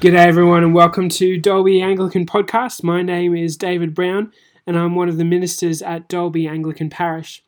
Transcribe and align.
G'day, 0.00 0.28
everyone, 0.28 0.62
and 0.62 0.76
welcome 0.76 1.08
to 1.08 1.36
Dalby 1.36 1.82
Anglican 1.82 2.24
Podcast. 2.24 2.84
My 2.84 3.02
name 3.02 3.34
is 3.34 3.56
David 3.56 3.96
Brown, 3.96 4.32
and 4.64 4.78
I'm 4.78 4.94
one 4.94 5.08
of 5.08 5.16
the 5.16 5.24
ministers 5.24 5.82
at 5.82 6.06
Dalby 6.06 6.46
Anglican 6.46 6.88
Parish. 6.88 7.42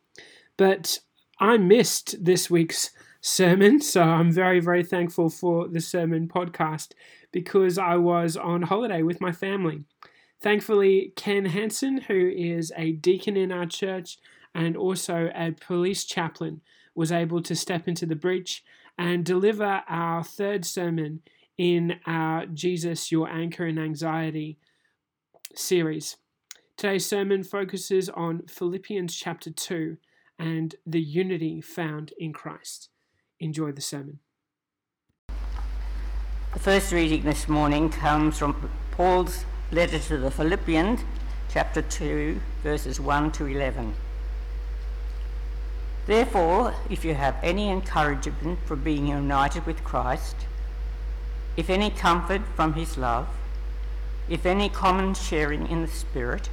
But 0.56 0.98
I 1.38 1.58
missed 1.58 2.24
this 2.24 2.50
week's 2.50 2.90
sermon, 3.20 3.80
so 3.80 4.02
I'm 4.02 4.32
very, 4.32 4.58
very 4.58 4.82
thankful 4.82 5.30
for 5.30 5.68
the 5.68 5.80
sermon 5.80 6.26
podcast 6.26 6.88
because 7.30 7.78
I 7.78 7.94
was 7.94 8.36
on 8.36 8.62
holiday 8.62 9.02
with 9.02 9.20
my 9.20 9.30
family. 9.30 9.84
Thankfully, 10.40 11.12
Ken 11.14 11.44
Hansen, 11.44 12.00
who 12.08 12.32
is 12.34 12.72
a 12.76 12.90
deacon 12.90 13.36
in 13.36 13.52
our 13.52 13.66
church 13.66 14.18
and 14.56 14.76
also 14.76 15.30
a 15.36 15.52
police 15.52 16.02
chaplain, 16.02 16.62
was 16.96 17.12
able 17.12 17.42
to 17.42 17.54
step 17.54 17.86
into 17.86 18.06
the 18.06 18.16
breach 18.16 18.64
and 18.98 19.24
deliver 19.24 19.84
our 19.88 20.24
third 20.24 20.64
sermon 20.64 21.22
in 21.60 21.96
our 22.06 22.46
Jesus, 22.46 23.12
Your 23.12 23.28
Anchor 23.28 23.66
in 23.66 23.78
Anxiety 23.78 24.56
series. 25.54 26.16
Today's 26.78 27.04
sermon 27.04 27.44
focuses 27.44 28.08
on 28.08 28.46
Philippians 28.46 29.14
chapter 29.14 29.50
2 29.50 29.98
and 30.38 30.74
the 30.86 31.02
unity 31.02 31.60
found 31.60 32.14
in 32.18 32.32
Christ. 32.32 32.88
Enjoy 33.40 33.72
the 33.72 33.82
sermon. 33.82 34.20
The 36.54 36.60
first 36.60 36.92
reading 36.92 37.24
this 37.24 37.46
morning 37.46 37.90
comes 37.90 38.38
from 38.38 38.70
Paul's 38.92 39.44
letter 39.70 39.98
to 39.98 40.16
the 40.16 40.30
Philippians, 40.30 41.00
chapter 41.50 41.82
2, 41.82 42.40
verses 42.62 42.98
1 42.98 43.32
to 43.32 43.44
11. 43.44 43.92
Therefore, 46.06 46.74
if 46.88 47.04
you 47.04 47.12
have 47.12 47.36
any 47.42 47.68
encouragement 47.68 48.58
for 48.64 48.76
being 48.76 49.08
united 49.08 49.66
with 49.66 49.84
Christ, 49.84 50.36
if 51.60 51.68
any 51.68 51.90
comfort 51.90 52.40
from 52.56 52.72
his 52.72 52.96
love, 52.96 53.28
if 54.30 54.46
any 54.46 54.66
common 54.70 55.12
sharing 55.12 55.66
in 55.68 55.82
the 55.82 55.88
Spirit, 55.88 56.48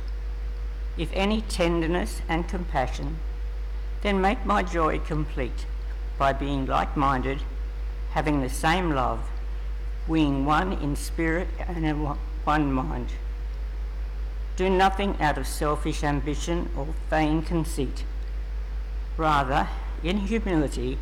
if 0.97 1.09
any 1.13 1.39
tenderness 1.39 2.21
and 2.27 2.45
compassion, 2.49 3.15
then 4.01 4.19
make 4.19 4.45
my 4.45 4.61
joy 4.61 4.99
complete 4.99 5.65
by 6.17 6.33
being 6.33 6.65
like 6.65 6.97
minded, 6.97 7.39
having 8.11 8.41
the 8.41 8.49
same 8.49 8.91
love, 8.91 9.21
being 10.11 10.45
one 10.45 10.73
in 10.73 10.93
spirit 10.97 11.47
and 11.57 11.85
in 11.85 12.03
one 12.43 12.73
mind. 12.73 13.13
Do 14.57 14.69
nothing 14.69 15.15
out 15.21 15.37
of 15.37 15.47
selfish 15.47 16.03
ambition 16.03 16.69
or 16.75 16.87
vain 17.09 17.43
conceit. 17.43 18.03
Rather, 19.15 19.69
in 20.03 20.17
humility, 20.17 20.97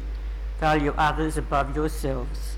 value 0.59 0.93
others 0.95 1.37
above 1.37 1.75
yourselves 1.75 2.57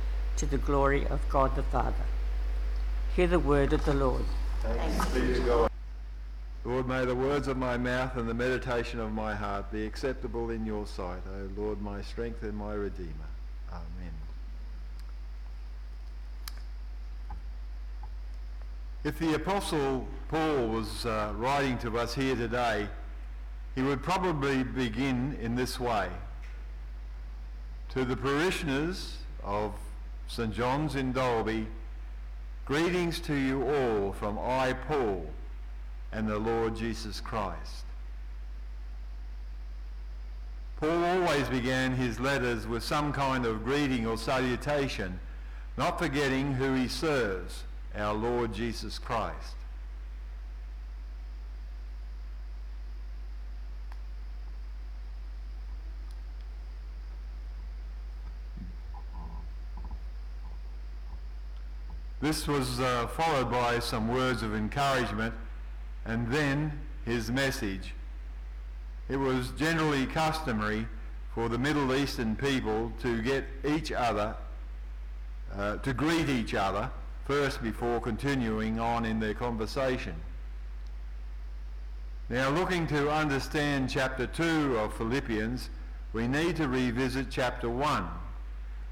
to 0.37 0.45
the 0.45 0.57
glory 0.57 1.05
of 1.07 1.27
God 1.29 1.55
the 1.55 1.63
Father. 1.63 2.05
Hear 3.15 3.27
the 3.27 3.39
word 3.39 3.73
of 3.73 3.83
the 3.85 3.93
Lord. 3.93 4.25
Thanks 4.61 5.05
be 5.09 5.33
to 5.33 5.39
God. 5.41 5.71
Lord, 6.63 6.87
may 6.87 7.05
the 7.05 7.15
words 7.15 7.47
of 7.47 7.57
my 7.57 7.75
mouth 7.75 8.17
and 8.17 8.29
the 8.29 8.33
meditation 8.33 8.99
of 8.99 9.11
my 9.11 9.33
heart 9.33 9.71
be 9.71 9.85
acceptable 9.85 10.51
in 10.51 10.65
your 10.65 10.85
sight, 10.85 11.21
O 11.27 11.49
Lord, 11.59 11.81
my 11.81 12.01
strength 12.01 12.43
and 12.43 12.55
my 12.55 12.73
redeemer. 12.73 13.09
Amen. 13.71 14.13
If 19.03 19.17
the 19.17 19.33
Apostle 19.33 20.07
Paul 20.29 20.67
was 20.67 21.07
uh, 21.07 21.33
writing 21.35 21.79
to 21.79 21.97
us 21.97 22.13
here 22.13 22.35
today, 22.35 22.87
he 23.73 23.81
would 23.81 24.03
probably 24.03 24.63
begin 24.63 25.37
in 25.41 25.55
this 25.55 25.79
way. 25.79 26.09
To 27.89 28.05
the 28.05 28.15
parishioners 28.15 29.17
of 29.43 29.73
St. 30.31 30.53
John's 30.53 30.95
in 30.95 31.11
Dalby, 31.11 31.67
greetings 32.63 33.19
to 33.19 33.35
you 33.35 33.67
all 33.67 34.13
from 34.13 34.39
I, 34.39 34.71
Paul, 34.71 35.25
and 36.13 36.25
the 36.25 36.39
Lord 36.39 36.73
Jesus 36.73 37.19
Christ. 37.19 37.83
Paul 40.79 41.03
always 41.03 41.49
began 41.49 41.91
his 41.91 42.17
letters 42.17 42.65
with 42.65 42.81
some 42.81 43.11
kind 43.11 43.45
of 43.45 43.65
greeting 43.65 44.07
or 44.07 44.17
salutation, 44.17 45.19
not 45.75 45.99
forgetting 45.99 46.53
who 46.53 46.75
he 46.75 46.87
serves, 46.87 47.65
our 47.93 48.13
Lord 48.13 48.53
Jesus 48.53 48.97
Christ. 48.99 49.55
This 62.21 62.47
was 62.47 62.79
uh, 62.79 63.07
followed 63.07 63.49
by 63.49 63.79
some 63.79 64.07
words 64.07 64.43
of 64.43 64.53
encouragement 64.53 65.33
and 66.05 66.31
then 66.31 66.79
his 67.03 67.31
message. 67.31 67.95
It 69.09 69.17
was 69.17 69.49
generally 69.57 70.05
customary 70.05 70.87
for 71.33 71.49
the 71.49 71.57
Middle 71.57 71.95
Eastern 71.95 72.35
people 72.35 72.93
to 73.01 73.23
get 73.23 73.45
each 73.65 73.91
other, 73.91 74.35
uh, 75.57 75.77
to 75.77 75.93
greet 75.93 76.29
each 76.29 76.53
other 76.53 76.91
first 77.25 77.63
before 77.63 77.99
continuing 77.99 78.79
on 78.79 79.03
in 79.03 79.19
their 79.19 79.33
conversation. 79.33 80.13
Now 82.29 82.51
looking 82.51 82.85
to 82.87 83.09
understand 83.09 83.89
chapter 83.89 84.27
2 84.27 84.77
of 84.77 84.93
Philippians, 84.93 85.71
we 86.13 86.27
need 86.27 86.55
to 86.57 86.67
revisit 86.67 87.31
chapter 87.31 87.67
1, 87.67 88.07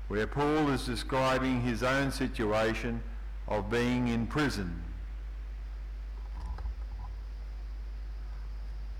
where 0.07 0.25
Paul 0.25 0.69
is 0.69 0.83
describing 0.83 1.61
his 1.61 1.83
own 1.83 2.11
situation 2.11 3.03
of 3.49 3.69
being 3.69 4.07
in 4.07 4.27
prison. 4.27 4.81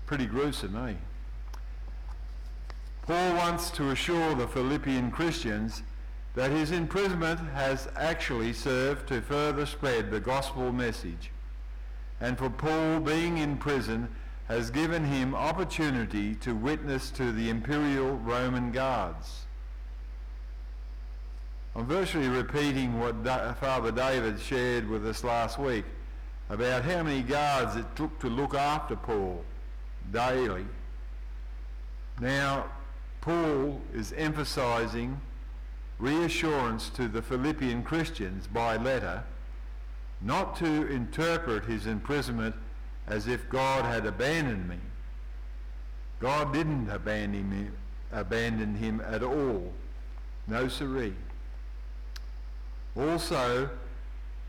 Pretty 0.06 0.26
gruesome, 0.26 0.76
eh? 0.76 0.94
Paul 3.06 3.34
wants 3.34 3.70
to 3.70 3.90
assure 3.90 4.34
the 4.34 4.48
Philippian 4.48 5.10
Christians 5.10 5.82
that 6.34 6.50
his 6.50 6.72
imprisonment 6.72 7.40
has 7.54 7.88
actually 7.96 8.52
served 8.52 9.08
to 9.08 9.22
further 9.22 9.66
spread 9.66 10.10
the 10.10 10.20
gospel 10.20 10.72
message. 10.72 11.30
And 12.20 12.36
for 12.36 12.50
Paul, 12.50 13.00
being 13.00 13.38
in 13.38 13.56
prison 13.56 14.08
has 14.48 14.70
given 14.70 15.04
him 15.04 15.34
opportunity 15.34 16.34
to 16.36 16.54
witness 16.54 17.10
to 17.10 17.32
the 17.32 17.48
imperial 17.48 18.16
Roman 18.16 18.72
guards. 18.72 19.44
I'm 21.76 21.86
virtually 21.86 22.28
repeating 22.28 22.98
what 22.98 23.22
da- 23.22 23.52
Father 23.54 23.92
David 23.92 24.40
shared 24.40 24.88
with 24.88 25.06
us 25.06 25.22
last 25.22 25.58
week 25.58 25.84
about 26.48 26.84
how 26.84 27.02
many 27.04 27.22
guards 27.22 27.76
it 27.76 27.86
took 27.94 28.18
to 28.20 28.28
look 28.28 28.54
after 28.54 28.96
Paul 28.96 29.44
daily. 30.12 30.66
Now, 32.20 32.66
Paul 33.20 33.80
is 33.94 34.12
emphasizing 34.14 35.20
reassurance 35.98 36.88
to 36.90 37.06
the 37.06 37.22
Philippian 37.22 37.84
Christians 37.84 38.46
by 38.46 38.76
letter 38.76 39.22
not 40.20 40.56
to 40.56 40.86
interpret 40.88 41.64
his 41.64 41.86
imprisonment 41.86 42.54
as 43.06 43.26
if 43.26 43.48
God 43.48 43.84
had 43.84 44.06
abandoned 44.06 44.68
me. 44.68 44.78
God 46.18 46.52
didn't 46.52 46.90
abandon 46.90 47.50
him, 47.50 47.72
abandon 48.12 48.74
him 48.74 49.00
at 49.06 49.22
all. 49.22 49.72
No 50.46 50.68
siree. 50.68 51.14
Also, 52.96 53.70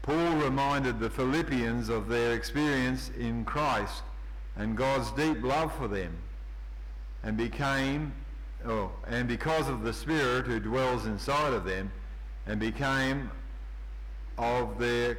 Paul 0.02 0.36
reminded 0.38 1.00
the 1.00 1.10
Philippians 1.10 1.90
of 1.90 2.08
their 2.08 2.34
experience 2.34 3.12
in 3.18 3.46
Christ 3.46 4.02
and 4.56 4.76
God's 4.76 5.12
deep 5.12 5.44
love 5.44 5.74
for 5.76 5.88
them 5.88 6.18
and 7.24 7.38
became 7.38 8.14
oh, 8.66 8.92
and 9.08 9.28
because 9.28 9.70
of 9.70 9.84
the 9.84 9.94
Spirit 9.94 10.46
who 10.46 10.60
dwells 10.60 11.06
inside 11.06 11.54
of 11.54 11.66
them 11.66 11.92
and 12.48 12.60
became 12.60 13.30
of 14.38 14.80
their 14.80 15.18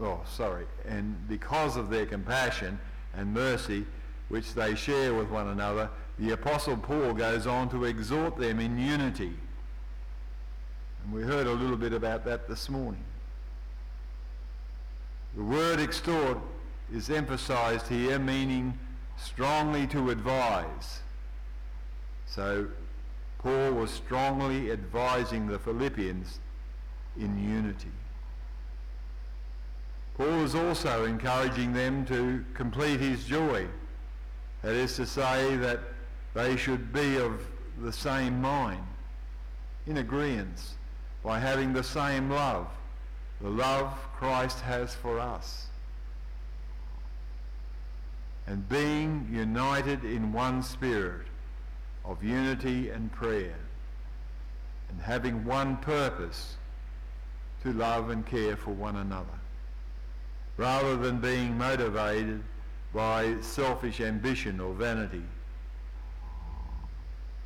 oh 0.00 0.20
sorry 0.26 0.64
and 0.88 1.16
because 1.28 1.76
of 1.76 1.90
their 1.90 2.06
compassion 2.06 2.78
and 3.14 3.32
mercy 3.32 3.84
which 4.28 4.54
they 4.54 4.74
share 4.74 5.12
with 5.14 5.28
one 5.28 5.48
another 5.48 5.90
the 6.18 6.30
apostle 6.30 6.76
Paul 6.76 7.12
goes 7.12 7.46
on 7.46 7.68
to 7.70 7.84
exhort 7.84 8.36
them 8.38 8.58
in 8.58 8.78
unity 8.78 9.34
and 11.04 11.12
we 11.12 11.22
heard 11.22 11.46
a 11.46 11.52
little 11.52 11.76
bit 11.76 11.92
about 11.92 12.24
that 12.24 12.48
this 12.48 12.68
morning 12.68 13.04
the 15.36 15.42
word 15.42 15.80
extort 15.80 16.38
is 16.92 17.10
emphasized 17.10 17.88
here, 17.88 18.18
meaning 18.18 18.78
strongly 19.16 19.86
to 19.88 20.10
advise. 20.10 21.00
So 22.26 22.68
Paul 23.38 23.72
was 23.72 23.90
strongly 23.90 24.70
advising 24.70 25.46
the 25.46 25.58
Philippians 25.58 26.38
in 27.18 27.36
unity. 27.42 27.90
Paul 30.16 30.44
is 30.44 30.54
also 30.54 31.04
encouraging 31.04 31.72
them 31.72 32.06
to 32.06 32.44
complete 32.54 33.00
his 33.00 33.24
joy. 33.24 33.66
That 34.62 34.74
is 34.74 34.94
to 34.96 35.06
say 35.06 35.56
that 35.56 35.80
they 36.32 36.56
should 36.56 36.92
be 36.92 37.16
of 37.16 37.44
the 37.80 37.92
same 37.92 38.40
mind, 38.40 38.86
in 39.86 39.96
agreement, 39.96 40.60
by 41.24 41.40
having 41.40 41.72
the 41.72 41.82
same 41.82 42.30
love 42.30 42.68
the 43.40 43.50
love 43.50 43.92
Christ 44.16 44.60
has 44.60 44.94
for 44.94 45.18
us. 45.18 45.66
And 48.46 48.66
being 48.68 49.28
united 49.30 50.04
in 50.04 50.32
one 50.32 50.62
spirit 50.62 51.26
of 52.04 52.22
unity 52.22 52.90
and 52.90 53.10
prayer, 53.12 53.56
and 54.88 55.00
having 55.00 55.44
one 55.44 55.76
purpose 55.78 56.56
to 57.62 57.72
love 57.72 58.10
and 58.10 58.24
care 58.24 58.56
for 58.56 58.70
one 58.70 58.96
another, 58.96 59.38
rather 60.56 60.96
than 60.96 61.18
being 61.18 61.56
motivated 61.58 62.42
by 62.94 63.34
selfish 63.40 64.00
ambition 64.00 64.60
or 64.60 64.72
vanity. 64.72 65.24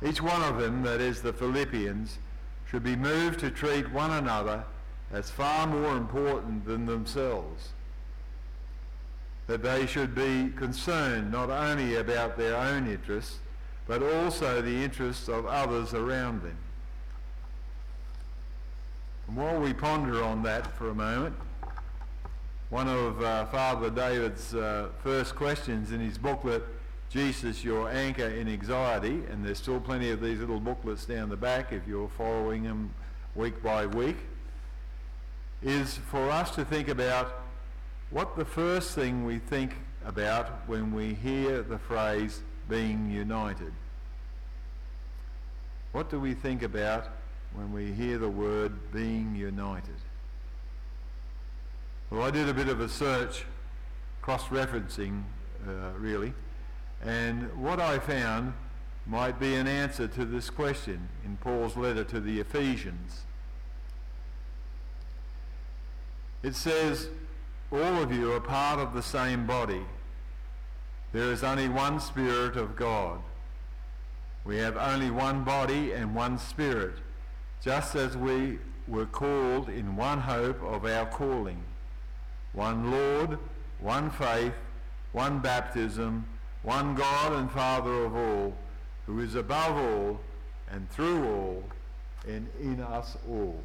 Each 0.05 0.21
one 0.21 0.43
of 0.43 0.59
them, 0.59 0.83
that 0.83 1.01
is 1.01 1.21
the 1.21 1.33
Philippians, 1.33 2.19
should 2.69 2.83
be 2.83 2.95
moved 2.95 3.39
to 3.39 3.49
treat 3.49 3.91
one 3.91 4.11
another 4.11 4.63
as 5.11 5.31
far 5.31 5.65
more 5.65 5.97
important 5.97 6.65
than 6.65 6.85
themselves. 6.85 7.69
That 9.47 9.63
they 9.63 9.87
should 9.87 10.13
be 10.13 10.51
concerned 10.55 11.31
not 11.31 11.49
only 11.49 11.95
about 11.95 12.37
their 12.37 12.55
own 12.55 12.87
interests, 12.87 13.39
but 13.87 14.03
also 14.03 14.61
the 14.61 14.83
interests 14.83 15.27
of 15.27 15.47
others 15.47 15.95
around 15.95 16.43
them. 16.43 16.57
And 19.27 19.35
while 19.35 19.59
we 19.59 19.73
ponder 19.73 20.23
on 20.23 20.43
that 20.43 20.67
for 20.77 20.89
a 20.89 20.95
moment, 20.95 21.35
one 22.69 22.87
of 22.87 23.23
uh, 23.23 23.45
Father 23.47 23.89
David's 23.89 24.53
uh, 24.53 24.89
first 25.03 25.35
questions 25.35 25.91
in 25.91 25.99
his 25.99 26.19
booklet, 26.19 26.63
Jesus, 27.09 27.63
Your 27.63 27.89
Anchor 27.89 28.27
in 28.27 28.47
Anxiety, 28.47 29.23
and 29.31 29.43
there's 29.43 29.57
still 29.57 29.79
plenty 29.79 30.11
of 30.11 30.21
these 30.21 30.39
little 30.39 30.59
booklets 30.59 31.05
down 31.05 31.29
the 31.29 31.37
back 31.37 31.73
if 31.73 31.87
you're 31.87 32.09
following 32.09 32.63
them 32.63 32.93
week 33.35 33.63
by 33.63 33.85
week 33.85 34.17
is 35.61 35.97
for 36.09 36.29
us 36.29 36.51
to 36.55 36.63
think 36.63 36.87
about 36.87 37.41
what 38.11 38.35
the 38.35 38.45
first 38.45 38.95
thing 38.95 39.25
we 39.25 39.39
think 39.39 39.73
about 40.05 40.67
when 40.67 40.93
we 40.93 41.13
hear 41.13 41.61
the 41.61 41.77
phrase 41.77 42.41
being 42.69 43.09
united. 43.09 43.73
What 45.91 46.09
do 46.09 46.19
we 46.19 46.33
think 46.33 46.63
about 46.63 47.09
when 47.53 47.73
we 47.73 47.91
hear 47.91 48.17
the 48.17 48.29
word 48.29 48.91
being 48.93 49.35
united? 49.35 49.95
Well, 52.09 52.23
I 52.23 52.31
did 52.31 52.47
a 52.47 52.53
bit 52.53 52.69
of 52.69 52.79
a 52.79 52.89
search, 52.89 53.45
cross-referencing 54.21 55.23
uh, 55.67 55.91
really, 55.97 56.33
and 57.03 57.49
what 57.61 57.79
I 57.79 57.99
found 57.99 58.53
might 59.05 59.39
be 59.39 59.55
an 59.55 59.67
answer 59.67 60.07
to 60.07 60.25
this 60.25 60.49
question 60.49 61.09
in 61.25 61.37
Paul's 61.37 61.75
letter 61.75 62.03
to 62.03 62.19
the 62.19 62.39
Ephesians. 62.39 63.21
It 66.43 66.55
says, 66.55 67.09
all 67.71 68.01
of 68.01 68.13
you 68.13 68.31
are 68.33 68.39
part 68.39 68.79
of 68.79 68.93
the 68.93 69.01
same 69.01 69.45
body. 69.45 69.81
There 71.11 71.31
is 71.31 71.43
only 71.43 71.67
one 71.69 71.99
Spirit 71.99 72.55
of 72.55 72.75
God. 72.75 73.21
We 74.45 74.57
have 74.57 74.77
only 74.77 75.11
one 75.11 75.43
body 75.43 75.91
and 75.91 76.15
one 76.15 76.37
Spirit, 76.37 76.95
just 77.61 77.95
as 77.95 78.15
we 78.15 78.59
were 78.87 79.05
called 79.05 79.69
in 79.69 79.95
one 79.95 80.21
hope 80.21 80.61
of 80.63 80.85
our 80.85 81.05
calling. 81.05 81.63
One 82.53 82.89
Lord, 82.89 83.37
one 83.79 84.09
faith, 84.09 84.53
one 85.11 85.39
baptism, 85.39 86.25
one 86.63 86.95
God 86.95 87.33
and 87.33 87.51
Father 87.51 88.05
of 88.05 88.15
all, 88.15 88.53
who 89.05 89.19
is 89.19 89.35
above 89.35 89.75
all 89.75 90.19
and 90.69 90.89
through 90.91 91.27
all 91.27 91.63
and 92.27 92.47
in 92.59 92.79
us 92.81 93.17
all 93.27 93.61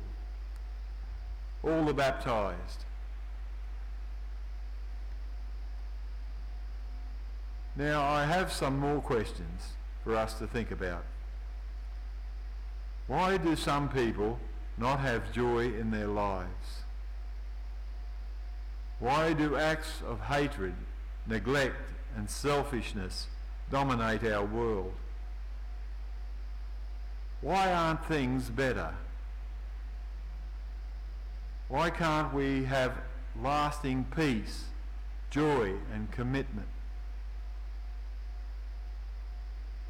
all 1.65 1.85
the 1.85 1.95
baptized. 1.95 2.85
Now, 7.77 8.03
I 8.03 8.25
have 8.25 8.53
some 8.53 8.79
more 8.79 9.01
questions 9.01 9.73
for 10.05 10.15
us 10.15 10.35
to 10.35 10.47
think 10.47 10.71
about. 10.71 11.05
Why 13.07 13.37
do 13.37 13.57
some 13.57 13.89
people 13.89 14.39
not 14.79 15.01
have 15.01 15.33
joy 15.33 15.67
in 15.67 15.91
their 15.91 16.07
lives? 16.07 16.85
Why 19.01 19.33
do 19.33 19.57
acts 19.57 20.03
of 20.07 20.21
hatred, 20.21 20.75
neglect 21.27 21.94
and 22.17 22.29
selfishness 22.29 23.27
dominate 23.71 24.25
our 24.25 24.45
world? 24.45 24.93
Why 27.41 27.73
aren't 27.73 28.05
things 28.07 28.49
better? 28.49 28.95
Why 31.69 31.91
can't 31.91 32.33
we 32.33 32.65
have 32.65 32.93
lasting 33.43 34.07
peace, 34.15 34.65
joy 35.31 35.75
and 35.93 36.11
commitment? 36.11 36.69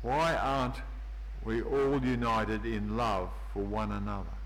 Why 0.02 0.34
aren't 0.34 0.76
we 1.44 1.62
all 1.62 2.02
united 2.04 2.64
in 2.64 2.96
love 2.96 3.30
for 3.52 3.62
one 3.62 3.92
another? 3.92 4.36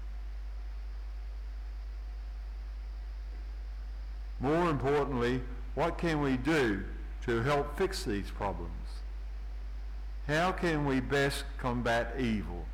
More 4.41 4.71
importantly, 4.71 5.41
what 5.75 5.99
can 5.99 6.21
we 6.21 6.37
do 6.37 6.85
to 7.29 7.43
help 7.43 7.77
fix 7.79 8.03
these 8.05 8.31
problems? 8.31 8.73
How 10.27 10.53
can 10.53 10.85
we 10.85 11.01
best 11.01 11.45
combat 11.59 12.15
evil? 12.19 12.65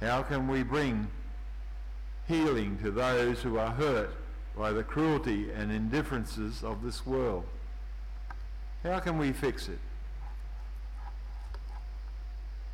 How 0.00 0.22
can 0.22 0.46
we 0.46 0.62
bring 0.62 1.08
healing 2.28 2.78
to 2.82 2.90
those 2.90 3.40
who 3.40 3.58
are 3.58 3.70
hurt 3.70 4.10
by 4.56 4.72
the 4.72 4.82
cruelty 4.82 5.50
and 5.52 5.70
indifferences 5.70 6.64
of 6.64 6.82
this 6.82 7.06
world. 7.06 7.44
How 8.82 8.98
can 9.00 9.18
we 9.18 9.32
fix 9.32 9.68
it? 9.68 9.78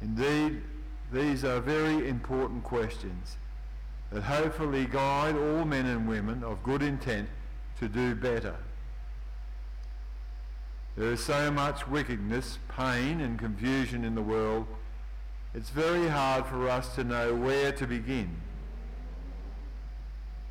Indeed, 0.01 0.63
these 1.13 1.45
are 1.45 1.61
very 1.61 2.09
important 2.09 2.65
questions 2.65 3.37
that 4.11 4.23
hopefully 4.23 4.87
guide 4.87 5.37
all 5.37 5.65
men 5.65 5.87
and 5.87 6.09
women 6.09 6.43
of 6.45 6.63
good 6.63 6.83
intent 6.83 7.29
to 7.81 7.89
do 7.89 8.15
better. 8.15 8.57
There 10.97 11.11
is 11.11 11.25
so 11.25 11.51
much 11.51 11.89
wickedness, 11.89 12.59
pain 12.69 13.21
and 13.21 13.39
confusion 13.39 14.05
in 14.05 14.15
the 14.15 14.23
world, 14.23 14.67
it's 15.55 15.71
very 15.71 16.09
hard 16.09 16.47
for 16.47 16.69
us 16.69 16.95
to 16.95 17.05
know 17.05 17.35
where 17.35 17.73
to 17.73 17.87
begin. 17.87 18.37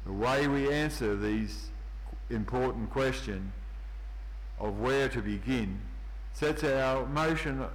The 0.05 0.13
way 0.13 0.48
we 0.48 0.71
answer 0.71 1.15
these 1.15 1.69
important 2.29 2.89
question 2.89 3.51
of 4.60 4.79
where 4.79 5.10
to 5.10 5.21
begin 5.21 5.79
sets 6.33 6.63
our 6.63 7.05
motion, 7.05 7.65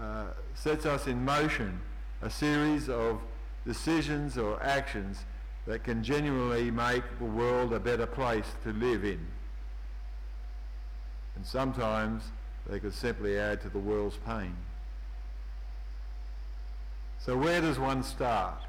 uh, 0.00 0.26
sets 0.54 0.86
us 0.86 1.06
in 1.06 1.24
motion 1.24 1.80
a 2.22 2.30
series 2.30 2.88
of 2.88 3.20
decisions 3.66 4.38
or 4.38 4.62
actions 4.62 5.24
that 5.66 5.82
can 5.82 6.04
genuinely 6.04 6.70
make 6.70 7.02
the 7.18 7.24
world 7.24 7.72
a 7.72 7.80
better 7.80 8.06
place 8.06 8.46
to 8.62 8.72
live 8.72 9.04
in. 9.04 9.26
And 11.36 11.44
sometimes 11.44 12.24
they 12.68 12.78
could 12.78 12.94
simply 12.94 13.38
add 13.38 13.60
to 13.62 13.68
the 13.68 13.78
world's 13.78 14.16
pain. 14.18 14.56
So 17.18 17.36
where 17.36 17.60
does 17.60 17.78
one 17.78 18.02
start? 18.02 18.62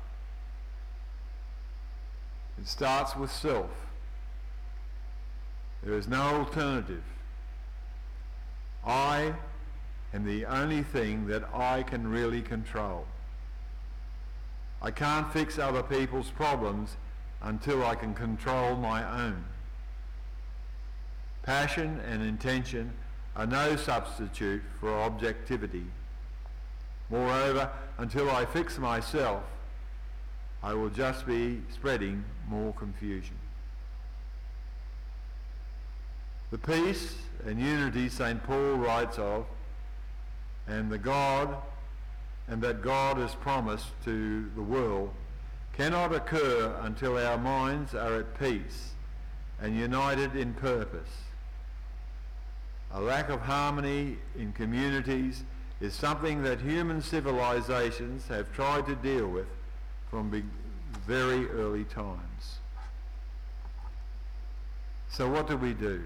It 2.58 2.68
starts 2.68 3.16
with 3.16 3.32
self. 3.32 3.70
There 5.84 5.94
is 5.94 6.08
no 6.08 6.22
alternative. 6.22 7.04
I 8.86 9.34
am 10.14 10.26
the 10.26 10.46
only 10.46 10.84
thing 10.84 11.28
that 11.28 11.44
I 11.54 11.84
can 11.84 12.08
really 12.08 12.42
control. 12.42 13.06
I 14.82 14.92
can't 14.92 15.32
fix 15.34 15.60
other 15.60 15.84
people's 15.84 16.30
problems 16.30 16.96
until 17.42 17.86
I 17.86 17.96
can 17.96 18.14
control 18.14 18.76
my 18.76 19.04
own. 19.24 19.44
Passion 21.46 22.02
and 22.10 22.24
intention 22.24 22.92
are 23.36 23.46
no 23.46 23.76
substitute 23.76 24.64
for 24.80 24.92
objectivity. 24.92 25.86
Moreover, 27.12 27.70
until 28.00 28.32
I 28.32 28.46
fix 28.46 28.80
myself, 28.80 29.44
I 30.64 30.74
will 30.74 30.90
just 30.90 31.28
be 31.28 31.62
spreading 31.72 32.24
more 32.48 32.74
confusion. 32.74 33.36
The 36.50 36.58
peace 36.58 37.16
and 37.46 37.60
unity 37.60 38.10
St. 38.10 38.42
Paul 38.44 38.78
writes 38.78 39.20
of, 39.20 39.46
and 40.68 40.92
the 40.92 40.98
God, 40.98 41.56
and 42.48 42.60
that 42.64 42.82
God 42.82 43.18
has 43.18 43.36
promised 43.36 43.90
to 44.06 44.50
the 44.56 44.64
world, 44.64 45.12
cannot 45.74 46.12
occur 46.12 46.76
until 46.82 47.20
our 47.20 47.38
minds 47.38 47.94
are 47.94 48.22
at 48.22 48.40
peace 48.40 48.94
and 49.62 49.78
united 49.78 50.36
in 50.36 50.56
purpose. 50.56 51.25
A 52.96 53.02
lack 53.02 53.28
of 53.28 53.42
harmony 53.42 54.16
in 54.40 54.54
communities 54.54 55.44
is 55.82 55.94
something 55.94 56.44
that 56.44 56.62
human 56.62 57.02
civilizations 57.02 58.26
have 58.30 58.54
tried 58.54 58.86
to 58.86 58.96
deal 58.96 59.28
with 59.28 59.48
from 60.10 60.50
very 61.06 61.46
early 61.50 61.84
times. 61.84 62.60
So 65.10 65.30
what 65.30 65.46
do 65.46 65.58
we 65.58 65.74
do? 65.74 66.04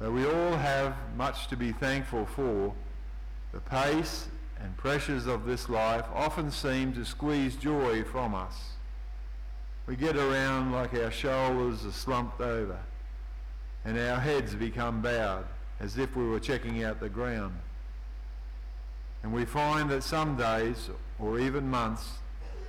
Well, 0.00 0.10
we 0.10 0.26
all 0.26 0.56
have 0.56 0.96
much 1.16 1.46
to 1.48 1.56
be 1.56 1.70
thankful 1.70 2.26
for. 2.26 2.74
The 3.52 3.60
pace 3.60 4.26
and 4.60 4.76
pressures 4.76 5.28
of 5.28 5.46
this 5.46 5.68
life 5.68 6.04
often 6.12 6.50
seem 6.50 6.94
to 6.94 7.04
squeeze 7.04 7.54
joy 7.54 8.02
from 8.02 8.34
us. 8.34 8.70
We 9.86 9.94
get 9.94 10.16
around 10.16 10.72
like 10.72 10.94
our 10.94 11.12
shoulders 11.12 11.86
are 11.86 11.92
slumped 11.92 12.40
over 12.40 12.80
and 13.84 13.98
our 13.98 14.20
heads 14.20 14.54
become 14.54 15.00
bowed 15.00 15.46
as 15.80 15.96
if 15.98 16.16
we 16.16 16.24
were 16.24 16.40
checking 16.40 16.82
out 16.84 17.00
the 17.00 17.08
ground. 17.08 17.54
And 19.22 19.32
we 19.32 19.44
find 19.44 19.90
that 19.90 20.02
some 20.02 20.36
days 20.36 20.90
or 21.18 21.38
even 21.38 21.68
months 21.68 22.18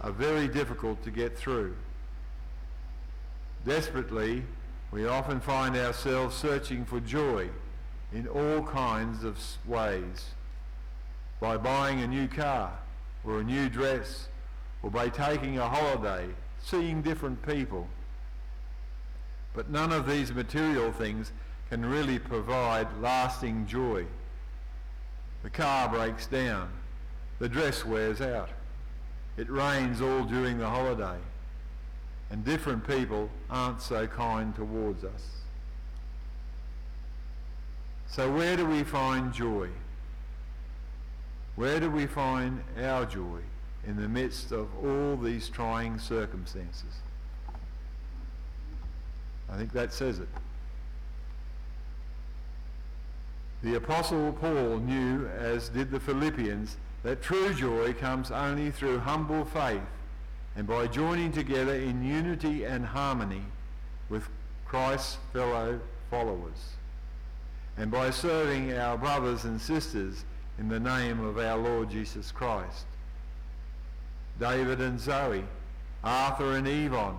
are 0.02 0.12
very 0.12 0.48
difficult 0.48 1.04
to 1.04 1.12
get 1.12 1.38
through. 1.38 1.76
Desperately, 3.66 4.44
we 4.92 5.06
often 5.06 5.40
find 5.40 5.76
ourselves 5.76 6.36
searching 6.36 6.86
for 6.86 7.00
joy 7.00 7.50
in 8.14 8.28
all 8.28 8.64
kinds 8.64 9.24
of 9.24 9.38
ways. 9.66 10.32
By 11.40 11.58
buying 11.58 12.02
a 12.02 12.08
new 12.08 12.28
car 12.28 12.78
or 13.24 13.40
a 13.40 13.44
new 13.44 13.70
dress 13.70 14.28
or 14.82 14.90
by 14.90 15.10
taking 15.10 15.58
a 15.58 15.68
holiday, 15.68 16.28
seeing 16.62 17.02
different 17.02 17.46
people. 17.46 17.88
But 19.54 19.70
none 19.70 19.92
of 19.92 20.08
these 20.08 20.32
material 20.32 20.92
things 20.92 21.32
can 21.70 21.86
really 21.86 22.20
provide 22.20 22.88
lasting 23.02 23.68
joy. 23.68 24.06
The 25.44 25.50
car 25.50 25.90
breaks 25.90 26.26
down. 26.26 26.70
The 27.40 27.50
dress 27.50 27.86
wears 27.86 28.22
out. 28.22 28.50
It 29.38 29.50
rains 29.50 30.02
all 30.02 30.24
during 30.24 30.58
the 30.58 30.70
holiday. 30.70 31.18
And 32.30 32.44
different 32.44 32.86
people 32.88 33.30
aren't 33.50 33.82
so 33.82 34.06
kind 34.06 34.56
towards 34.56 35.04
us. 35.04 35.26
So 38.08 38.32
where 38.32 38.58
do 38.58 38.66
we 38.66 38.84
find 38.84 39.32
joy? 39.32 39.70
Where 41.56 41.80
do 41.80 41.90
we 41.90 42.08
find 42.08 42.64
our 42.82 43.06
joy 43.06 43.40
in 43.86 43.96
the 43.96 44.08
midst 44.08 44.52
of 44.52 44.68
all 44.84 45.16
these 45.16 45.50
trying 45.50 46.00
circumstances? 46.00 47.02
I 49.52 49.58
think 49.58 49.72
that 49.74 49.94
says 49.94 50.20
it. 50.20 50.28
The 53.62 53.76
Apostle 53.76 54.32
Paul 54.34 54.78
knew, 54.78 55.28
as 55.28 55.70
did 55.70 55.92
the 55.92 56.00
Philippians, 56.00 56.78
that 57.04 57.22
true 57.22 57.54
joy 57.54 57.94
comes 57.94 58.32
only 58.32 58.72
through 58.72 59.00
humble 59.00 59.46
faith 59.46 59.82
and 60.56 60.68
by 60.68 60.88
joining 60.88 61.32
together 61.32 61.74
in 61.74 62.04
unity 62.04 62.64
and 62.64 62.86
harmony 62.86 63.44
with 64.10 64.28
Christ's 64.66 65.18
fellow 65.34 65.80
followers, 66.10 66.74
and 67.78 67.92
by 67.92 68.10
serving 68.10 68.74
our 68.74 68.98
brothers 68.98 69.46
and 69.46 69.62
sisters 69.62 70.26
in 70.58 70.68
the 70.68 70.80
name 70.80 71.24
of 71.24 71.38
our 71.38 71.58
Lord 71.58 71.90
Jesus 71.90 72.32
Christ. 72.32 72.86
David 74.40 74.82
and 74.82 75.00
Zoe, 75.00 75.44
Arthur 76.04 76.56
and 76.56 76.68
Yvonne, 76.68 77.18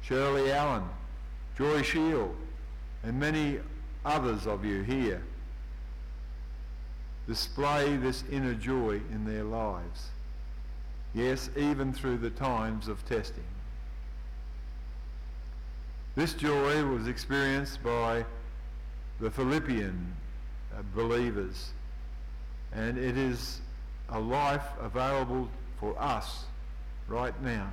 Shirley 0.00 0.52
Allen, 0.52 0.84
Joy 1.56 1.82
Shield, 1.82 2.34
and 3.02 3.18
many 3.18 3.58
others 4.04 4.46
of 4.46 4.64
you 4.64 4.82
here 4.82 5.22
display 7.26 7.96
this 7.96 8.24
inner 8.30 8.54
joy 8.54 9.00
in 9.10 9.24
their 9.24 9.44
lives. 9.44 10.08
Yes, 11.14 11.50
even 11.56 11.92
through 11.92 12.18
the 12.18 12.30
times 12.30 12.88
of 12.88 13.06
testing. 13.06 13.44
This 16.14 16.34
joy 16.34 16.84
was 16.84 17.06
experienced 17.06 17.82
by 17.82 18.24
the 19.20 19.30
Philippian 19.30 20.14
uh, 20.76 20.82
believers, 20.94 21.70
and 22.72 22.98
it 22.98 23.16
is 23.16 23.60
a 24.08 24.18
life 24.18 24.66
available 24.80 25.48
for 25.78 25.94
us 26.00 26.44
right 27.08 27.40
now. 27.42 27.72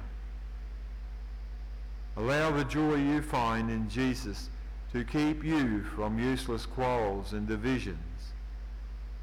Allow 2.20 2.52
the 2.52 2.66
joy 2.66 2.96
you 2.96 3.22
find 3.22 3.72
in 3.72 3.88
Jesus 3.88 4.50
to 4.92 5.06
keep 5.06 5.42
you 5.42 5.84
from 5.96 6.20
useless 6.20 6.66
quarrels 6.66 7.32
and 7.32 7.48
divisions 7.48 8.34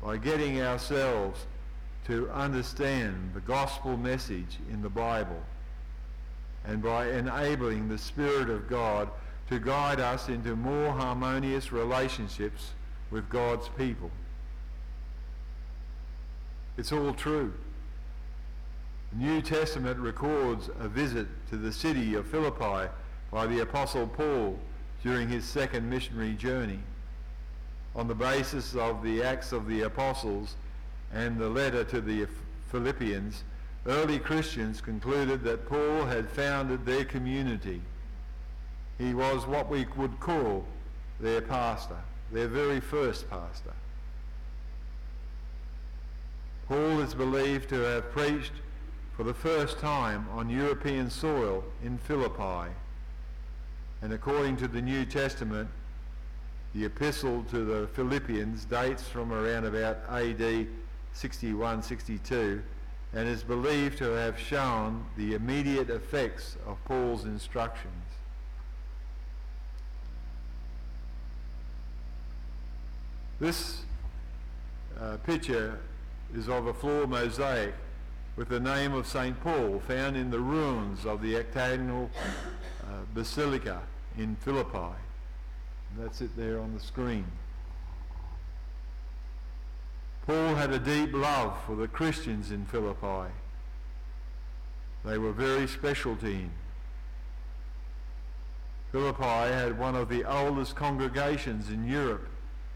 by 0.02 0.16
getting 0.16 0.62
ourselves 0.62 1.44
to 2.06 2.30
understand 2.30 3.32
the 3.34 3.40
gospel 3.40 3.98
message 3.98 4.56
in 4.70 4.80
the 4.80 4.88
Bible 4.88 5.42
and 6.64 6.82
by 6.82 7.10
enabling 7.10 7.90
the 7.90 7.98
Spirit 7.98 8.48
of 8.48 8.66
God 8.66 9.10
to 9.50 9.58
guide 9.58 10.00
us 10.00 10.30
into 10.30 10.56
more 10.56 10.90
harmonious 10.90 11.72
relationships 11.72 12.72
with 13.10 13.28
God's 13.28 13.68
people. 13.76 14.10
It's 16.78 16.92
all 16.92 17.12
true. 17.12 17.52
New 19.18 19.40
Testament 19.40 19.98
records 19.98 20.68
a 20.78 20.88
visit 20.88 21.26
to 21.48 21.56
the 21.56 21.72
city 21.72 22.14
of 22.14 22.26
Philippi 22.26 22.90
by 23.30 23.46
the 23.46 23.60
Apostle 23.60 24.06
Paul 24.06 24.58
during 25.02 25.28
his 25.28 25.46
second 25.46 25.88
missionary 25.88 26.34
journey 26.34 26.80
on 27.94 28.08
the 28.08 28.14
basis 28.14 28.74
of 28.74 29.02
the 29.02 29.22
Acts 29.22 29.52
of 29.52 29.66
the 29.66 29.82
Apostles 29.82 30.56
and 31.14 31.38
the 31.38 31.48
letter 31.48 31.82
to 31.84 32.02
the 32.02 32.26
Philippians, 32.70 33.42
early 33.86 34.18
Christians 34.18 34.82
concluded 34.82 35.42
that 35.44 35.66
Paul 35.66 36.04
had 36.04 36.28
founded 36.28 36.84
their 36.84 37.06
community. 37.06 37.80
He 38.98 39.14
was 39.14 39.46
what 39.46 39.70
we 39.70 39.86
would 39.96 40.20
call 40.20 40.66
their 41.20 41.40
pastor, 41.40 41.96
their 42.32 42.48
very 42.48 42.80
first 42.80 43.30
pastor. 43.30 43.72
Paul 46.68 47.00
is 47.00 47.14
believed 47.14 47.70
to 47.70 47.76
have 47.76 48.10
preached 48.10 48.52
for 49.16 49.24
the 49.24 49.32
first 49.32 49.78
time 49.78 50.28
on 50.32 50.50
European 50.50 51.08
soil 51.08 51.64
in 51.82 51.96
Philippi. 51.96 52.70
And 54.02 54.12
according 54.12 54.58
to 54.58 54.68
the 54.68 54.82
New 54.82 55.06
Testament, 55.06 55.70
the 56.74 56.84
epistle 56.84 57.42
to 57.50 57.64
the 57.64 57.86
Philippians 57.94 58.66
dates 58.66 59.08
from 59.08 59.32
around 59.32 59.64
about 59.64 60.00
AD 60.10 60.66
61 61.14 61.82
62 61.82 62.62
and 63.14 63.26
is 63.26 63.42
believed 63.42 63.96
to 63.96 64.10
have 64.10 64.38
shown 64.38 65.06
the 65.16 65.32
immediate 65.32 65.88
effects 65.88 66.58
of 66.66 66.76
Paul's 66.84 67.24
instructions. 67.24 67.94
This 73.40 73.82
uh, 75.00 75.16
picture 75.18 75.78
is 76.34 76.50
of 76.50 76.66
a 76.66 76.74
floor 76.74 77.06
mosaic 77.06 77.72
with 78.36 78.50
the 78.50 78.60
name 78.60 78.92
of 78.92 79.06
St. 79.06 79.40
Paul 79.40 79.80
found 79.80 80.16
in 80.16 80.30
the 80.30 80.38
ruins 80.38 81.06
of 81.06 81.22
the 81.22 81.36
octagonal 81.38 82.10
uh, 82.82 82.86
basilica 83.14 83.80
in 84.18 84.36
Philippi. 84.36 84.94
That's 85.98 86.20
it 86.20 86.36
there 86.36 86.60
on 86.60 86.74
the 86.74 86.80
screen. 86.80 87.24
Paul 90.26 90.54
had 90.54 90.70
a 90.72 90.78
deep 90.78 91.14
love 91.14 91.56
for 91.64 91.76
the 91.76 91.88
Christians 91.88 92.50
in 92.50 92.66
Philippi. 92.66 93.32
They 95.04 95.16
were 95.16 95.32
very 95.32 95.66
special 95.66 96.16
to 96.16 96.26
him. 96.26 96.50
Philippi 98.92 99.52
had 99.52 99.78
one 99.78 99.94
of 99.94 100.08
the 100.08 100.24
oldest 100.24 100.74
congregations 100.74 101.70
in 101.70 101.88
Europe 101.88 102.28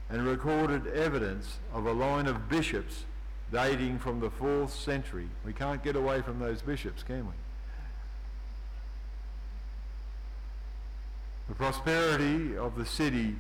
and 0.09 0.27
recorded 0.27 0.87
evidence 0.87 1.59
of 1.75 1.87
a 1.87 1.93
line 1.93 2.27
of 2.27 2.49
bishops 2.49 3.05
dating 3.53 3.99
from 3.99 4.21
the 4.21 4.31
4th 4.31 4.71
century. 4.71 5.29
We 5.45 5.53
can't 5.53 5.83
get 5.83 5.97
away 5.97 6.23
from 6.23 6.39
those 6.39 6.63
bishops, 6.63 7.03
can 7.03 7.27
we? 7.27 7.33
The 11.49 11.55
prosperity 11.55 12.57
of 12.57 12.77
the 12.77 12.87
city 12.87 13.37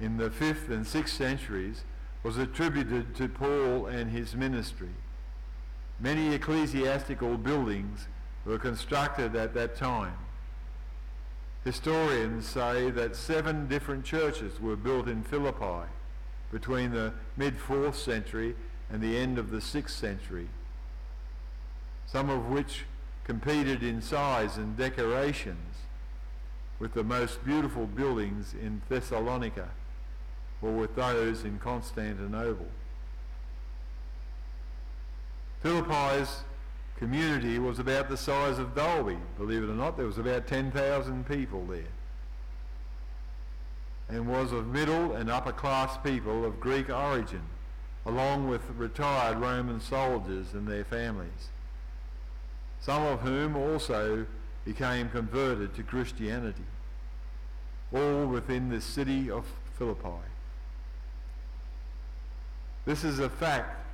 in 0.00 0.16
the 0.16 0.30
5th 0.30 0.68
and 0.70 0.86
6th 0.86 1.08
centuries 1.08 1.84
was 2.22 2.38
attributed 2.38 3.14
to 3.16 3.28
Paul 3.28 3.86
and 3.86 4.10
his 4.10 4.34
ministry. 4.34 4.94
Many 6.00 6.34
ecclesiastical 6.34 7.36
buildings 7.36 8.06
were 8.44 8.58
constructed 8.58 9.34
at 9.36 9.54
that 9.54 9.76
time. 9.76 10.16
Historians 11.64 12.46
say 12.46 12.90
that 12.90 13.16
seven 13.16 13.66
different 13.68 14.04
churches 14.04 14.60
were 14.60 14.76
built 14.76 15.08
in 15.08 15.22
Philippi 15.22 15.88
between 16.52 16.92
the 16.92 17.12
mid 17.36 17.58
4th 17.58 17.94
century 17.94 18.54
and 18.90 19.02
the 19.02 19.16
end 19.16 19.38
of 19.38 19.50
the 19.50 19.58
6th 19.58 19.90
century, 19.90 20.48
some 22.06 22.30
of 22.30 22.48
which 22.48 22.84
competed 23.24 23.82
in 23.82 24.02
size 24.02 24.56
and 24.56 24.76
decorations 24.76 25.76
with 26.78 26.92
the 26.92 27.04
most 27.04 27.44
beautiful 27.44 27.86
buildings 27.86 28.54
in 28.60 28.82
Thessalonica 28.88 29.68
or 30.60 30.72
with 30.72 30.94
those 30.94 31.44
in 31.44 31.58
Constantinople. 31.58 32.66
Philippi's 35.62 36.42
community 36.98 37.58
was 37.58 37.78
about 37.78 38.08
the 38.08 38.16
size 38.16 38.58
of 38.58 38.74
Dalby. 38.74 39.16
Believe 39.38 39.62
it 39.62 39.70
or 39.70 39.74
not, 39.74 39.96
there 39.96 40.06
was 40.06 40.18
about 40.18 40.46
10,000 40.46 41.26
people 41.26 41.64
there. 41.66 41.82
And 44.08 44.28
was 44.28 44.52
of 44.52 44.66
middle 44.66 45.14
and 45.14 45.30
upper 45.30 45.52
class 45.52 45.96
people 46.04 46.44
of 46.44 46.60
Greek 46.60 46.90
origin, 46.90 47.42
along 48.06 48.48
with 48.48 48.62
retired 48.76 49.38
Roman 49.38 49.80
soldiers 49.80 50.52
and 50.52 50.66
their 50.68 50.84
families, 50.84 51.48
some 52.80 53.02
of 53.02 53.20
whom 53.20 53.56
also 53.56 54.26
became 54.64 55.08
converted 55.08 55.74
to 55.74 55.82
Christianity, 55.82 56.64
all 57.92 58.26
within 58.26 58.68
the 58.68 58.80
city 58.80 59.30
of 59.30 59.46
Philippi. 59.78 60.22
This 62.84 63.04
is 63.04 63.18
a 63.18 63.30
fact 63.30 63.86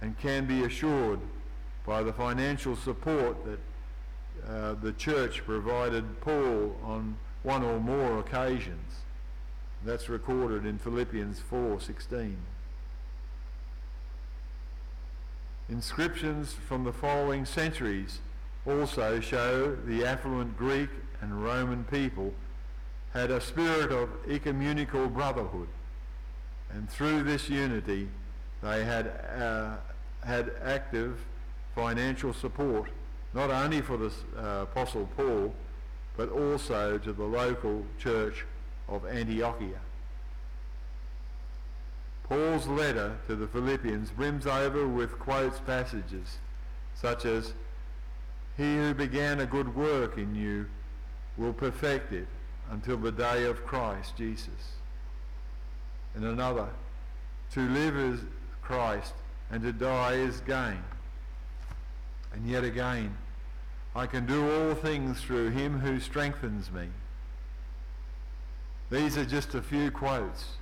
and 0.00 0.18
can 0.18 0.46
be 0.46 0.64
assured 0.64 1.20
by 1.86 2.02
the 2.02 2.12
financial 2.12 2.76
support 2.76 3.36
that 3.44 3.58
uh, 4.48 4.74
the 4.82 4.92
church 4.92 5.44
provided 5.44 6.20
Paul 6.20 6.76
on 6.82 7.16
one 7.42 7.62
or 7.62 7.78
more 7.78 8.18
occasions. 8.18 9.00
That's 9.84 10.08
recorded 10.08 10.64
in 10.64 10.78
Philippians 10.78 11.40
4:16. 11.50 12.36
Inscriptions 15.70 16.52
from 16.52 16.82
the 16.82 16.92
following 16.92 17.44
centuries 17.44 18.18
also 18.66 19.20
show 19.20 19.76
the 19.86 20.04
affluent 20.04 20.58
Greek 20.58 20.90
and 21.20 21.44
Roman 21.44 21.84
people 21.84 22.34
had 23.14 23.30
a 23.30 23.40
spirit 23.40 23.92
of 23.92 24.08
ecumenical 24.28 25.06
brotherhood, 25.06 25.68
and 26.72 26.90
through 26.90 27.22
this 27.22 27.48
unity 27.48 28.08
they 28.62 28.84
had 28.84 29.06
uh, 29.38 29.76
had 30.24 30.50
active 30.64 31.20
financial 31.76 32.34
support, 32.34 32.90
not 33.32 33.50
only 33.50 33.80
for 33.80 33.96
the 33.96 34.12
uh, 34.36 34.62
Apostle 34.62 35.08
Paul, 35.16 35.54
but 36.16 36.30
also 36.30 36.98
to 36.98 37.12
the 37.12 37.24
local 37.24 37.86
church 37.96 38.44
of 38.88 39.04
Antiochia. 39.04 39.78
Paul's 42.30 42.68
letter 42.68 43.16
to 43.26 43.34
the 43.34 43.48
Philippians 43.48 44.12
brims 44.12 44.46
over 44.46 44.86
with 44.86 45.18
quotes 45.18 45.58
passages 45.58 46.38
such 46.94 47.24
as, 47.24 47.54
He 48.56 48.76
who 48.76 48.94
began 48.94 49.40
a 49.40 49.46
good 49.46 49.74
work 49.74 50.16
in 50.16 50.36
you 50.36 50.66
will 51.36 51.52
perfect 51.52 52.12
it 52.12 52.28
until 52.70 52.98
the 52.98 53.10
day 53.10 53.46
of 53.46 53.66
Christ 53.66 54.16
Jesus. 54.16 54.74
And 56.14 56.24
another, 56.24 56.68
to 57.54 57.68
live 57.68 57.96
is 57.96 58.20
Christ 58.62 59.14
and 59.50 59.60
to 59.64 59.72
die 59.72 60.12
is 60.12 60.40
gain. 60.42 60.84
And 62.32 62.46
yet 62.46 62.62
again, 62.62 63.16
I 63.96 64.06
can 64.06 64.24
do 64.24 64.48
all 64.52 64.76
things 64.76 65.20
through 65.20 65.50
him 65.50 65.80
who 65.80 65.98
strengthens 65.98 66.70
me. 66.70 66.86
These 68.88 69.18
are 69.18 69.24
just 69.24 69.56
a 69.56 69.62
few 69.62 69.90
quotes. 69.90 70.59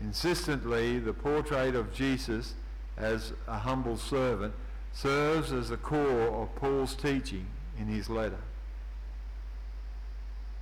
Insistently, 0.00 0.98
the 0.98 1.12
portrait 1.12 1.74
of 1.74 1.92
Jesus 1.92 2.54
as 2.96 3.32
a 3.48 3.58
humble 3.58 3.96
servant 3.96 4.54
serves 4.92 5.52
as 5.52 5.68
the 5.68 5.76
core 5.76 6.42
of 6.42 6.54
Paul's 6.56 6.94
teaching 6.94 7.46
in 7.78 7.86
his 7.86 8.08
letter. 8.08 8.38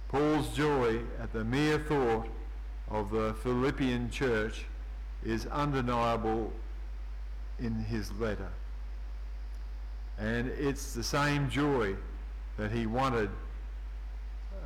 Paul's 0.08 0.48
joy 0.56 1.00
at 1.20 1.32
the 1.32 1.44
mere 1.44 1.78
thought 1.78 2.28
of 2.90 3.10
the 3.10 3.34
Philippian 3.42 4.10
church 4.10 4.66
is 5.24 5.46
undeniable 5.46 6.52
in 7.58 7.74
his 7.74 8.12
letter. 8.12 8.50
And 10.18 10.48
it's 10.48 10.94
the 10.94 11.02
same 11.02 11.50
joy 11.50 11.96
that 12.56 12.70
he 12.70 12.86
wanted 12.86 13.30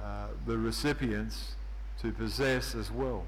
uh, 0.05 0.27
the 0.47 0.59
recipients 0.59 1.55
to 2.03 2.13
possess 2.13 2.75
as 2.75 2.91
well. 2.91 3.25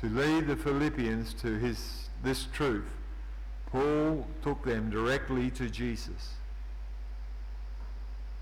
To 0.00 0.06
lead 0.08 0.46
the 0.46 0.56
Philippians 0.56 1.34
to 1.34 1.58
his, 1.58 2.08
this 2.22 2.46
truth, 2.52 2.84
Paul 3.70 4.26
took 4.42 4.64
them 4.64 4.90
directly 4.90 5.50
to 5.52 5.68
Jesus, 5.68 6.34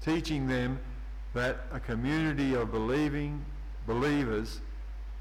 teaching 0.04 0.48
them 0.48 0.80
that 1.34 1.60
a 1.72 1.80
community 1.80 2.54
of 2.54 2.70
believing 2.70 3.44
believers 3.86 4.60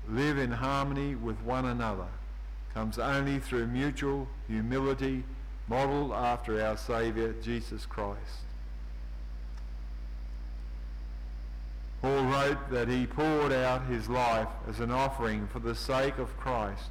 live 0.09 0.37
in 0.37 0.51
harmony 0.51 1.15
with 1.15 1.39
one 1.41 1.65
another 1.65 2.07
comes 2.73 2.97
only 2.97 3.39
through 3.39 3.67
mutual 3.67 4.27
humility 4.47 5.23
modelled 5.67 6.11
after 6.11 6.61
our 6.61 6.77
Saviour 6.77 7.33
Jesus 7.41 7.85
Christ. 7.85 8.50
Paul 12.01 12.23
wrote 12.23 12.71
that 12.71 12.87
he 12.87 13.05
poured 13.05 13.53
out 13.53 13.85
his 13.85 14.09
life 14.09 14.47
as 14.67 14.79
an 14.79 14.89
offering 14.89 15.47
for 15.47 15.59
the 15.59 15.75
sake 15.75 16.17
of 16.17 16.35
Christ, 16.37 16.89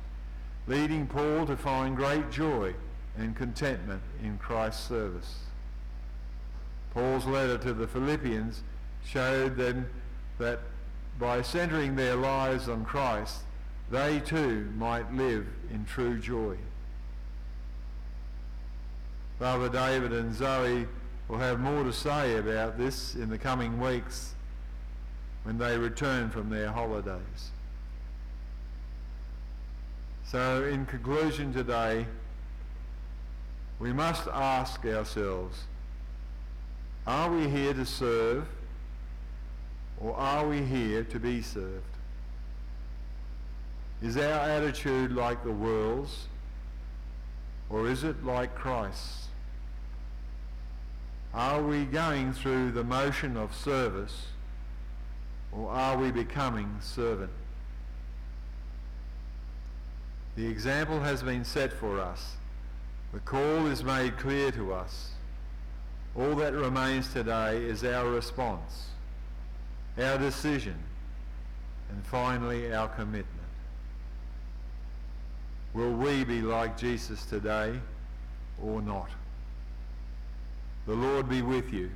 leading 0.69 1.09
Paul 1.09 1.47
to 1.47 1.57
find 1.57 1.97
great 1.97 2.31
joy 2.31 2.75
and 3.19 3.35
contentment 3.35 4.03
in 4.23 4.39
Christ's 4.39 4.87
service. 4.87 5.41
Paul's 6.95 7.27
letter 7.27 7.59
to 7.59 7.73
the 7.73 7.89
Philippians 7.89 8.63
showed 9.05 9.57
them 9.57 9.89
that 10.39 10.61
by 11.19 11.43
centering 11.43 11.97
their 11.97 12.15
lives 12.15 12.69
on 12.69 12.85
Christ, 12.85 13.41
they 13.91 14.21
too 14.21 14.73
might 14.77 15.13
live 15.13 15.47
in 15.73 15.85
true 15.85 16.19
joy. 16.21 16.57
Father 19.41 19.69
David 19.69 20.13
and 20.13 20.33
Zoe 20.35 20.87
will 21.27 21.39
have 21.39 21.59
more 21.59 21.83
to 21.83 21.93
say 21.93 22.37
about 22.37 22.79
this 22.79 23.17
in 23.17 23.29
the 23.29 23.39
coming 23.39 23.81
weeks 23.81 24.35
when 25.45 25.59
they 25.59 25.77
return 25.79 26.31
from 26.31 26.51
their 26.51 26.71
holidays. 26.71 27.51
So 30.25 30.65
in 30.65 30.87
conclusion 30.87 31.53
today, 31.53 32.07
we 33.79 33.93
must 33.93 34.29
ask 34.29 34.85
ourselves, 34.85 35.65
are 37.07 37.31
we 37.31 37.49
here 37.49 37.73
to 37.75 37.85
serve 37.85 38.47
or 39.99 40.15
are 40.15 40.47
we 40.47 40.63
here 40.63 41.03
to 41.05 41.19
be 41.19 41.43
served? 41.43 41.83
Is 44.03 44.17
our 44.17 44.49
attitude 44.49 45.13
like 45.13 45.43
the 45.43 45.53
world's 45.53 46.29
or 47.69 47.89
is 47.89 48.05
it 48.05 48.25
like 48.25 48.55
Christ's? 48.55 49.29
Are 51.33 51.63
we 51.63 51.85
going 51.85 52.33
through 52.33 52.73
the 52.73 52.85
motion 52.85 53.37
of 53.37 53.55
service 53.55 54.27
or 55.53 55.71
are 55.71 55.97
we 55.97 56.11
becoming 56.11 56.77
servant? 56.81 57.31
The 60.37 60.47
example 60.47 61.01
has 61.01 61.23
been 61.23 61.45
set 61.45 61.73
for 61.73 62.01
us. 62.01 62.37
The 63.13 63.21
call 63.21 63.67
is 63.67 63.83
made 63.83 64.17
clear 64.17 64.53
to 64.53 64.73
us. 64.73 65.11
All 66.17 66.35
that 66.37 66.53
remains 66.53 67.13
today 67.13 67.57
is 67.57 67.85
our 67.85 68.09
response, 68.09 68.89
our 69.99 70.19
decision, 70.19 70.77
and 71.91 72.05
finally 72.07 72.73
our 72.73 72.89
commitment. 72.89 73.27
Will 75.75 75.93
we 75.93 76.25
be 76.25 76.43
like 76.43 76.79
Jesus 76.79 77.25
today 77.25 77.79
or 78.63 78.83
not? 78.83 79.11
The 80.87 80.95
Lord 80.95 81.29
be 81.29 81.43
with 81.43 81.73
you. 81.73 81.91